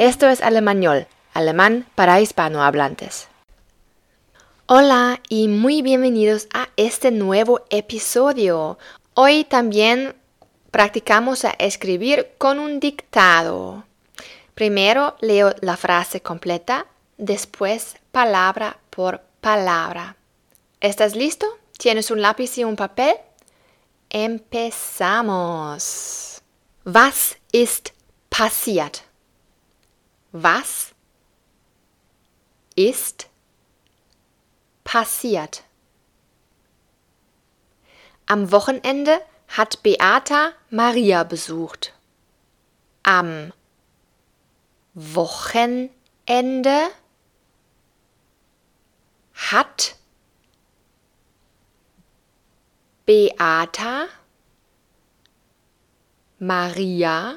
[0.00, 3.28] Esto es Alemañol, alemán para hispanohablantes.
[4.64, 8.78] Hola y muy bienvenidos a este nuevo episodio.
[9.12, 10.14] Hoy también
[10.70, 13.84] practicamos a escribir con un dictado.
[14.54, 16.86] Primero leo la frase completa,
[17.18, 20.16] después palabra por palabra.
[20.80, 21.46] ¿Estás listo?
[21.76, 23.16] ¿Tienes un lápiz y un papel?
[24.08, 25.20] Empezamos.
[26.86, 27.90] Was ist
[28.30, 29.09] passiert?
[30.32, 30.92] Was
[32.76, 33.28] ist
[34.84, 35.64] passiert?
[38.26, 41.92] Am Wochenende hat Beata Maria besucht.
[43.02, 43.52] Am
[44.94, 45.80] Wochenende
[49.34, 49.96] hat
[53.04, 54.06] Beata
[56.38, 57.36] Maria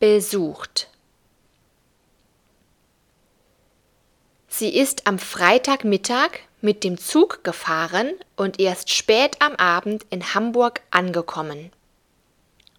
[0.00, 0.88] besucht.
[4.48, 10.82] Sie ist am Freitagmittag mit dem Zug gefahren und erst spät am Abend in Hamburg
[10.90, 11.70] angekommen.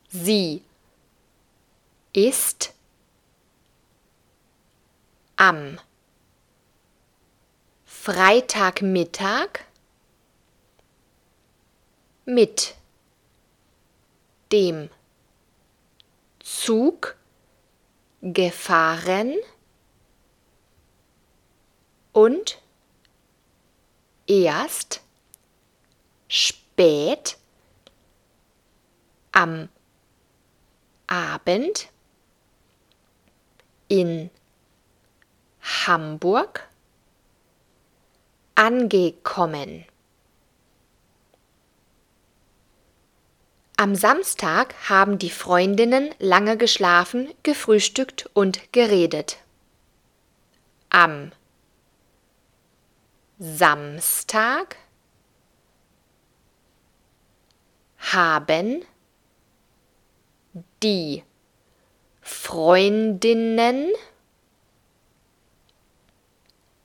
[0.09, 0.61] Sie
[2.13, 2.73] ist
[5.37, 5.79] am
[7.85, 9.61] Freitagmittag
[12.25, 12.75] mit
[14.51, 14.89] dem
[16.59, 17.15] Zug
[18.21, 19.35] gefahren
[22.11, 22.61] und
[24.27, 25.01] erst
[26.27, 27.37] spät
[29.31, 29.69] am
[31.07, 31.89] Abend
[33.87, 34.29] in
[35.61, 36.67] Hamburg
[38.55, 39.85] angekommen.
[43.81, 49.39] Am Samstag haben die Freundinnen lange geschlafen, gefrühstückt und geredet.
[50.91, 51.31] Am
[53.39, 54.75] Samstag
[57.97, 58.85] haben
[60.83, 61.23] die
[62.21, 63.91] Freundinnen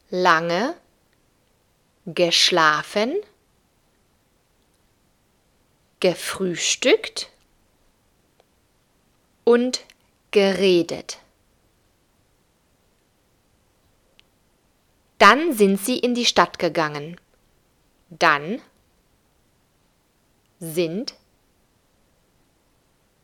[0.08, 0.74] lange
[2.06, 3.16] geschlafen,
[6.00, 7.30] gefrühstückt
[9.44, 9.84] und
[10.30, 11.18] geredet.
[15.18, 17.18] Dann sind sie in die Stadt gegangen.
[18.10, 18.60] Dann
[20.60, 21.14] sind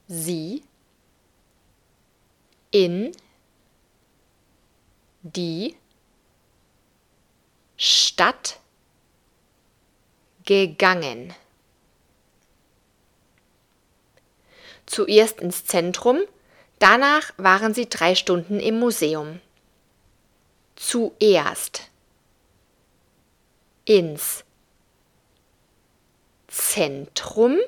[0.09, 0.63] sie
[2.71, 3.13] in
[5.23, 5.77] die
[7.77, 8.59] Stadt
[10.45, 11.35] gegangen.
[14.87, 16.21] Zuerst ins Zentrum,
[16.79, 19.41] danach waren sie drei Stunden im Museum.
[20.77, 21.91] Zuerst
[23.85, 24.45] ins
[26.49, 27.59] Zentrum,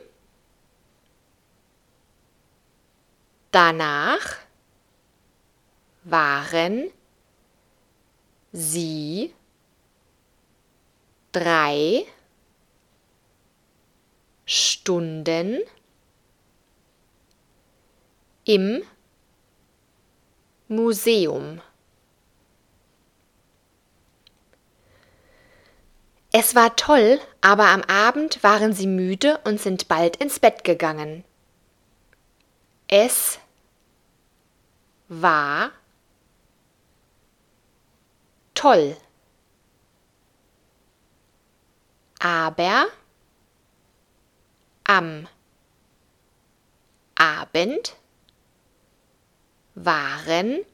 [3.50, 4.36] danach
[6.04, 6.91] waren
[8.52, 9.32] sie
[11.32, 12.04] drei
[14.46, 15.60] Stunden
[18.44, 18.82] im
[20.69, 21.60] Museum.
[26.32, 31.25] Es war toll, aber am Abend waren sie müde und sind bald ins Bett gegangen.
[32.88, 33.38] Es
[35.09, 35.71] war
[38.55, 38.97] toll.
[42.19, 42.87] Aber
[44.84, 45.28] am
[47.15, 47.94] Abend
[49.75, 50.65] waren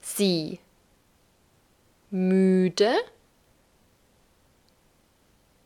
[0.00, 0.60] sie
[2.10, 2.94] müde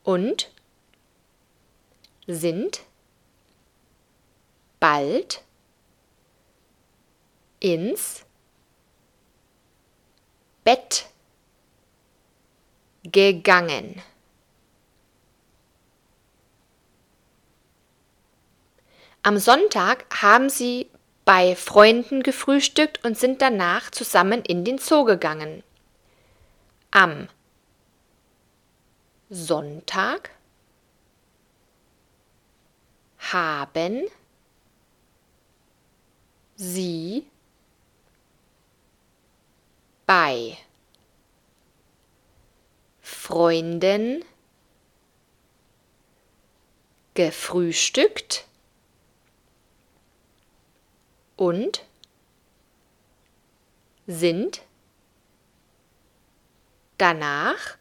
[0.02, 0.50] und
[2.26, 2.82] sind
[4.80, 5.42] bald
[7.60, 8.24] ins
[10.64, 11.06] Bett
[13.02, 14.02] gegangen.
[19.22, 20.90] Am Sonntag haben sie
[21.30, 25.62] bei Freunden gefrühstückt und sind danach zusammen in den Zoo gegangen.
[26.90, 27.28] Am
[29.28, 30.30] Sonntag
[33.20, 34.08] haben
[36.56, 37.24] sie
[40.06, 40.58] bei
[43.00, 44.24] Freunden
[47.14, 48.48] gefrühstückt
[51.40, 51.86] und
[54.06, 54.60] sind
[56.98, 57.78] danach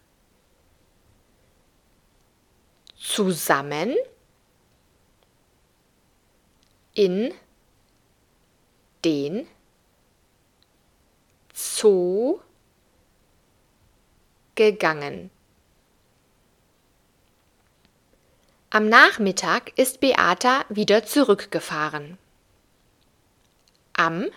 [2.96, 3.98] zusammen
[6.94, 7.34] in
[9.04, 9.46] den
[11.54, 12.40] Zoo
[14.56, 15.32] gegangen.
[18.70, 22.18] Am Nachmittag ist Beata wieder zurückgefahren.
[24.00, 24.31] Am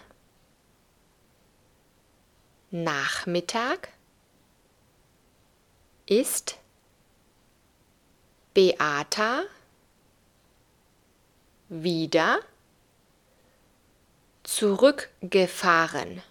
[2.73, 3.91] Nachmittag
[6.05, 6.59] ist
[8.55, 9.44] Beata
[11.69, 12.41] wieder
[14.43, 16.23] zurückgefahren.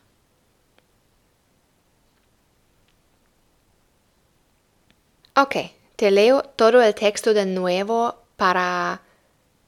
[5.36, 9.00] Ok, te leo todo el texto de nuevo para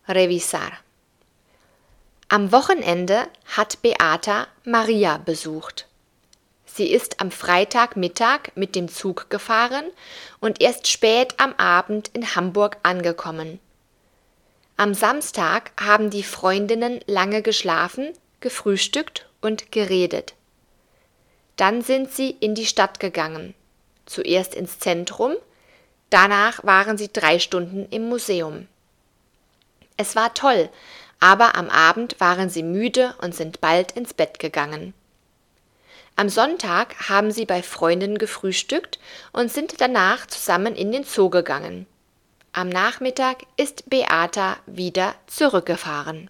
[0.06, 0.84] revisar.
[2.34, 5.86] Am Wochenende hat Beata Maria besucht.
[6.66, 9.86] Sie ist am Freitagmittag mit dem Zug gefahren
[10.40, 13.60] und erst spät am Abend in Hamburg angekommen.
[14.78, 20.34] Am Samstag haben die Freundinnen lange geschlafen, gefrühstückt und geredet.
[21.56, 23.54] Dann sind sie in die Stadt gegangen.
[24.08, 25.36] Zuerst ins Zentrum,
[26.10, 28.68] Danach waren sie drei Stunden im Museum.
[29.98, 30.70] Es war toll,
[31.24, 34.94] aber am Abend waren sie müde und sind bald ins Bett gegangen.
[36.18, 39.00] Am Sonntag haben sie bei Freunden gefrühstückt
[39.32, 41.88] und sind danach zusammen in den Zoo gegangen.
[42.52, 46.30] Am Nachmittag ist Beata wieder zurückgefahren.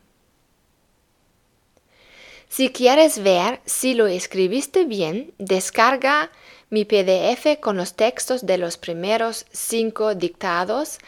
[2.47, 6.29] Si quieres ver si lo escribiste bien, descarga
[6.69, 10.99] mi PDF con los textos de los primeros cinco dictados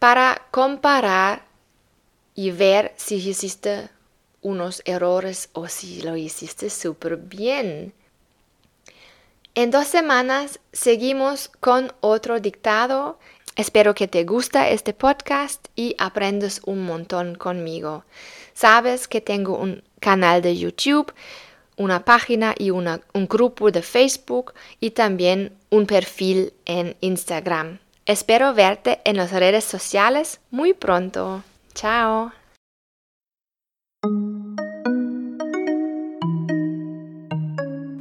[0.00, 1.51] para comparar
[2.34, 3.88] y ver si hiciste
[4.40, 7.92] unos errores o si lo hiciste súper bien.
[9.54, 13.18] En dos semanas seguimos con otro dictado.
[13.54, 18.04] Espero que te guste este podcast y aprendas un montón conmigo.
[18.54, 21.12] Sabes que tengo un canal de YouTube
[21.76, 27.78] una página y una, un grupo de Facebook y también un perfil en Instagram.
[28.06, 31.42] Espero verte en las redes sociales muy pronto.
[31.74, 32.32] Chao.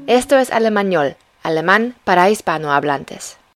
[0.08, 3.41] Esto es Alemañol, alemán para hispanohablantes.